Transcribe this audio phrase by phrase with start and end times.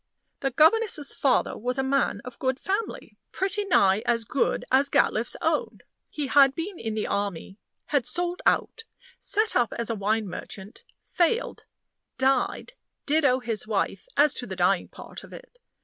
[0.39, 5.35] The governess's father was a man of good family pretty nigh as good as Gatliffe's
[5.43, 5.81] own.
[6.09, 8.83] He had been in the army; had sold out;
[9.19, 11.65] set up as a wine merchant failed
[12.17, 12.73] died;
[13.05, 15.59] ditto his wife, as to the dying part of it.